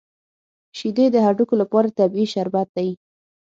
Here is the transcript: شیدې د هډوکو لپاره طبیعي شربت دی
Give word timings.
شیدې 0.77 1.05
د 1.11 1.15
هډوکو 1.25 1.53
لپاره 1.61 1.95
طبیعي 1.99 2.27
شربت 2.33 2.67
دی 2.77 2.89